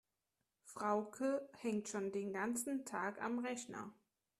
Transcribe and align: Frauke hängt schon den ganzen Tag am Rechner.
Frauke 0.63 1.47
hängt 1.59 1.87
schon 1.87 2.11
den 2.11 2.33
ganzen 2.33 2.85
Tag 2.85 3.21
am 3.21 3.37
Rechner. 3.37 3.93